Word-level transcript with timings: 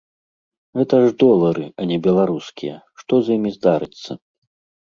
Гэта 0.79 0.95
ж 1.03 1.11
долары, 1.25 1.65
а 1.83 1.87
не 1.91 1.97
беларускія, 2.09 2.75
што 3.03 3.13
з 3.29 3.39
імі 3.39 3.51
здарыцца? 3.59 4.11